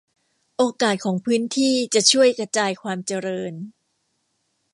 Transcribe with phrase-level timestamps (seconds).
[0.57, 3.53] โอกาสของพื้นที่จะช่วยกระจายความเจริญ